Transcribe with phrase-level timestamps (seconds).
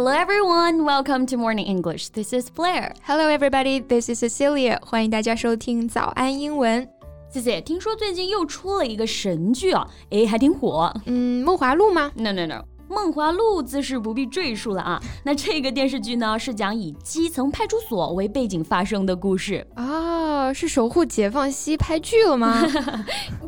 [0.00, 2.10] Hello everyone, welcome to Morning English.
[2.10, 2.92] This is Blair.
[3.02, 4.78] Hello everybody, this is Cecilia.
[4.84, 6.88] 欢迎大家收听早安英文。
[7.30, 10.92] 谢谢，听说最近又出了一个神剧啊，诶，还挺火。
[11.06, 12.12] 嗯，梦华录吗？
[12.14, 15.02] No No No，梦华录自是不必赘述了啊。
[15.24, 19.66] 那这个电视剧呢，是讲以基层派出所为背景发生的故事。
[19.74, 22.62] 啊，是守护解放西拍剧了吗？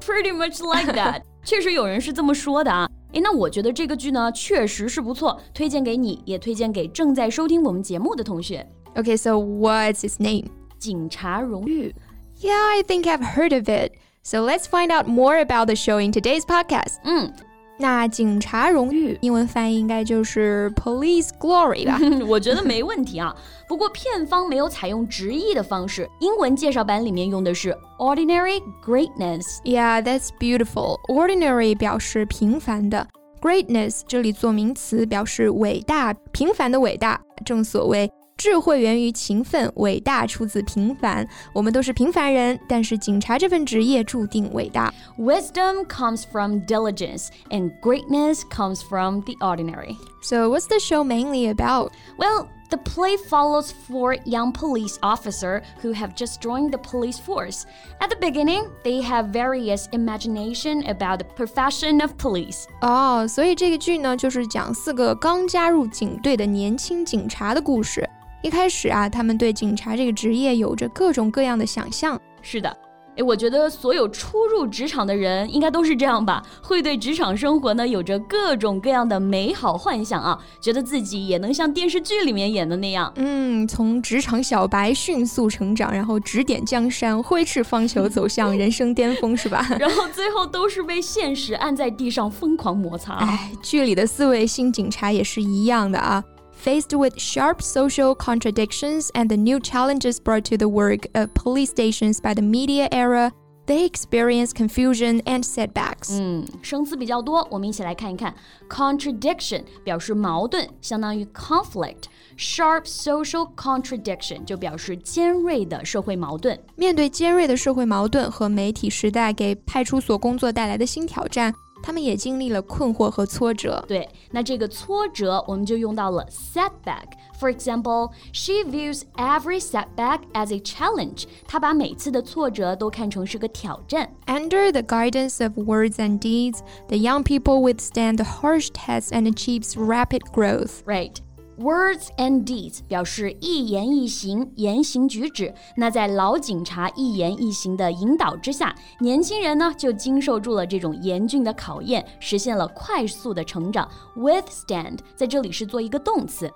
[0.00, 2.88] Pretty much like that，确实有人是这么说的啊。
[3.12, 8.66] 诶，那我觉得这个剧呢，确实是不错，推荐给你，也推荐给正在收听我们节目的同学。
[8.94, 10.46] Okay, so what's his name?
[10.78, 11.94] 警察荣誉。
[12.40, 13.92] Yeah, I think I've heard of it.
[14.22, 16.96] So let's find out more about the show in today's podcast.
[17.04, 17.32] 嗯，
[17.79, 21.99] 那警察荣誉英文翻译应该就是 Police Glory 吧？
[22.27, 23.35] 我觉得没问题啊。
[23.67, 29.59] 不过片方没有采用直译的方式，英文介绍版里面用的是 Ordinary Greatness。
[29.63, 30.99] Yeah, that's beautiful.
[31.07, 33.07] Ordinary 表示平凡的
[33.41, 37.21] ，Greatness 这里做名词表示伟大、平凡的伟大。
[37.45, 38.09] 正所谓。
[38.38, 41.24] 智慧源于勤奋，伟大出自平凡。
[41.52, 44.92] 我们都是平凡人，但是警察这份职业注定伟大。
[45.16, 49.96] Wisdom comes from diligence, and greatness comes from the ordinary.
[50.22, 51.92] So, what's the show mainly about?
[52.16, 57.64] Well, the play follows four young police officers who have just joined the police force.
[58.00, 62.64] At the beginning, they have various imagination about the profession of police.
[62.80, 68.08] 哦，所以这个剧呢，就是讲四个刚加入警队的年轻警察的故事。
[68.47, 72.17] 一开始啊，他们对警察这个职业有着各种各样的想象。
[72.41, 72.77] 是的，
[73.17, 83.11] 诶，我觉得所有初入职场的人应该都是这样吧，会对职场生活呢有着各种各样的美好幻想啊，觉得自己也能像电视剧里面演的那样。
[83.17, 89.67] 嗯，从职场小白迅速成长，然后指点江山，挥斥方遒，走向人生巅峰，是吧？
[89.77, 93.15] 然后最后都是被现实按在地上疯狂摩擦。
[93.15, 96.23] 哎，剧里的四位新警察也是一样的啊。
[96.56, 102.20] Faced with sharp social contradictions and the new challenges brought to the work of police stations
[102.20, 103.32] by the media era,
[103.66, 106.12] they experience confusion and setbacks.
[106.12, 108.34] 嗯，生词比较多，我们一起来看一看。
[108.68, 116.58] Contradiction 表示矛盾，相当于 conflict。Sharp social contradiction 就表示尖锐的社会矛盾。
[116.76, 121.52] 面对尖锐的社会矛盾和媒体时代给派出所工作带来的新挑战。
[121.86, 123.84] 他们也经历了困惑和挫折。
[123.88, 131.24] 对，那这个挫折我们就用到了 setback。For example, she views every setback as a challenge.
[131.48, 134.14] 她把每次的挫折都看成是个挑战。
[134.26, 139.76] Under the guidance of words and deeds, the young people withstand the harsh tests and achieves
[139.76, 140.84] rapid growth.
[140.86, 141.16] Right.
[141.58, 145.54] Words and deeds 表示一言一行、言行举止。
[145.76, 153.88] 那在老警察一言一行的引导之下，年轻人呢就经受住了这种严峻的考验，实现了快速的成长。
[154.16, 156.50] Withstand 在这里是做一个动词。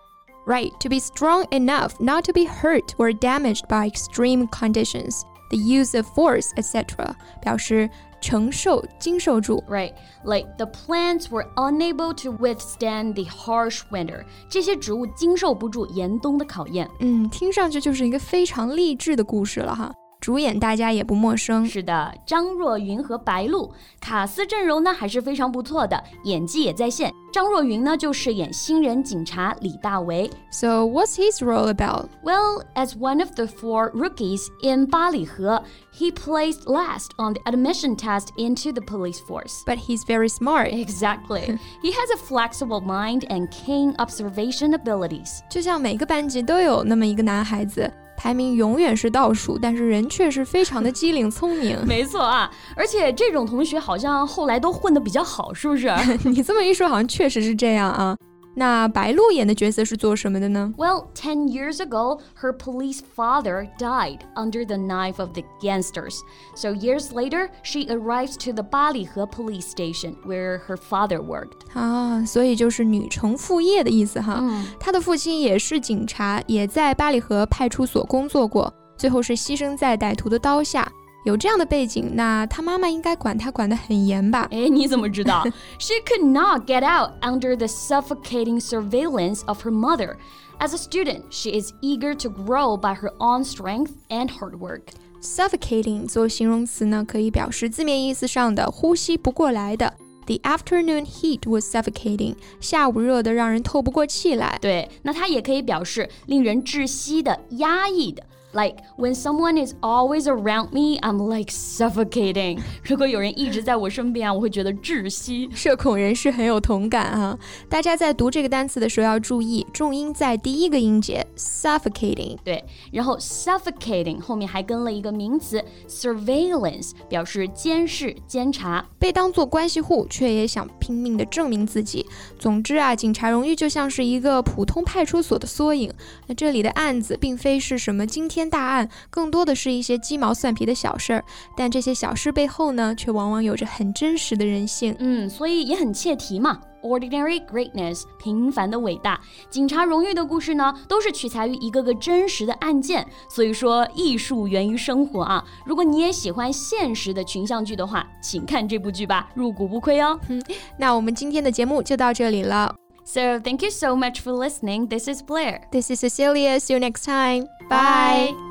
[0.46, 5.58] Right, to be strong enough not to be hurt or damaged by extreme conditions, the
[5.58, 7.14] use of force, etc.
[7.42, 7.90] 表示
[8.21, 9.61] 承受、经受住。
[9.67, 9.93] Right,
[10.23, 14.23] like the plants were unable to withstand the harsh winter.
[14.47, 16.89] 这些植物经受不住严冬的考验。
[16.99, 19.91] 嗯，听上去就是一个非常励志的故事了哈。
[20.19, 27.11] 主演大家也不陌生，是的，张若昀和白鹿，卡斯阵容呢还是非常不错的，演技也在线。
[27.32, 30.30] 张若昀呢就饰演新人警察李大为。
[30.50, 32.08] So what's his role about?
[32.22, 37.96] Well, as one of the four rookies in 八里河, he placed last on the admission
[37.96, 39.62] test into the police force.
[39.66, 40.72] But he's very smart.
[40.72, 41.58] Exactly.
[41.82, 45.40] he has a flexible mind and keen observation abilities.
[45.50, 47.92] 就像每个班级都有那么一个男孩子。
[48.21, 51.75] 排名永远是倒数，但是人确实非常的机灵聪明。
[51.87, 55.91] 没错啊，而且这种同学好像后来都混得比较好，是不是？
[56.29, 58.15] 你这么一说，好像确实是这样啊。
[58.53, 66.17] 那白鹿演的角色是做什么的呢？Well, ten years ago, her police father died under the knife of the gangsters.
[66.55, 71.61] So years later, she arrives to the 巴里河 police station where her father worked.
[71.73, 74.39] 啊，所以就是女承父业的意思哈。
[74.41, 80.91] 嗯，她的父亲也是警察，也在巴里河派出所工作过，最后是牺牲在歹徒的刀下。
[81.24, 84.48] 有这样的背景，那他妈妈应该管他管得很严吧？
[84.52, 85.42] 哎，你怎么知道？
[85.78, 90.16] She could not get out under the suffocating surveillance of her mother.
[90.58, 94.82] As a student, she is eager to grow by her own strength and hard work.
[95.20, 99.94] Suffocating 做形容词呢，可以表示字面意思上的呼吸不过来的。
[100.26, 102.36] The afternoon heat was suffocating.
[102.60, 104.58] 下午热得让人透不过气来。
[104.60, 108.22] 对，那它也可以表示令人窒息的、压抑的。
[108.53, 112.59] Like when someone is always around me, I'm like suffocating.
[112.83, 115.49] 如果有人一直在我身边啊，我会觉得窒息。
[115.53, 117.37] 社恐人士很有同感啊！
[117.69, 122.37] 大家在读这个单词的时候要注意，重音在第一个音节 suffocating。
[122.43, 128.85] 对，然后 suffocating 后面还跟了一个名词 surveillance，表示监视、监察。
[128.99, 132.05] 被当作关系户，却也想拼命的证明自己。
[132.37, 135.91] 总之啊，警察荣誉就像是一个普通派出所的缩影。
[136.27, 141.23] 那这里的案子并非是什么惊天大案，更多的是一些鸡毛蒜皮的小事儿。
[141.55, 144.95] 但这些小事背后呢，却往往有着很真实的人性。
[144.99, 146.59] 嗯，所以也很切题嘛。
[146.81, 149.21] Ordinary greatness，平凡的伟大。
[149.51, 153.05] 警察荣誉的故事呢，都是取材于一个个真实的案件。
[153.29, 155.45] 所以说，艺术源于生活啊。
[155.63, 160.19] 如果你也喜欢现实的群像剧的话，请看这部剧吧，入股不亏哦。
[160.29, 160.43] 嗯
[160.77, 162.73] 那我们今天的节目就到这里了。
[163.11, 164.87] So thank you so much for listening.
[164.87, 165.67] This is Blair.
[165.73, 166.61] This is Cecilia.
[166.61, 167.49] See you next time.
[167.67, 168.50] Bye.